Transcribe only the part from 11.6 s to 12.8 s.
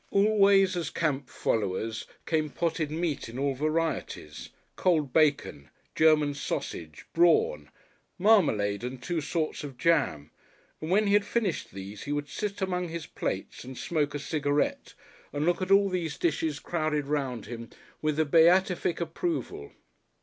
these he would sit